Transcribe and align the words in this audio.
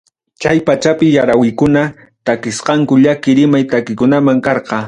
Chay 0.41 0.57
pachapi 0.67 1.07
yarawikuna 1.15 1.81
takisqankuqa 2.25 3.01
llaki 3.03 3.29
rimay 3.37 3.63
takikunam 3.71 4.25
karqa. 4.45 4.77